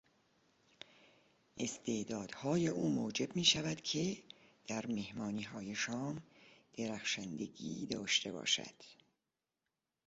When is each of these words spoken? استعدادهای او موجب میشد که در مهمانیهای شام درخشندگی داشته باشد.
استعدادهای 1.57 2.67
او 2.67 2.89
موجب 2.89 3.35
میشد 3.35 3.81
که 3.81 4.17
در 4.67 4.85
مهمانیهای 4.85 5.75
شام 5.75 6.23
درخشندگی 6.77 7.85
داشته 7.85 8.31
باشد. 8.31 8.75